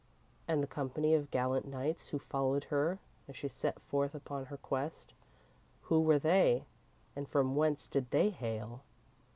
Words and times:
And 0.47 0.63
the 0.63 0.67
company 0.67 1.13
of 1.13 1.29
gallant 1.29 1.67
knights 1.67 2.07
who 2.07 2.17
followed 2.17 2.63
her 2.73 2.97
as 3.27 3.37
she 3.37 3.47
set 3.47 3.79
forth 3.81 4.15
upon 4.15 4.45
her 4.45 4.57
quest 4.57 5.13
who 5.81 6.01
were 6.01 6.17
they, 6.17 6.65
and 7.15 7.29
from 7.29 7.55
whence 7.55 7.87
did 7.87 8.09
they 8.09 8.31
hail? 8.31 8.81